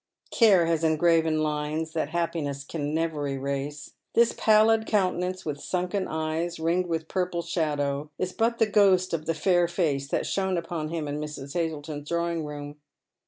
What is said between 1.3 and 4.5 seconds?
lines that happiness can never eraae. This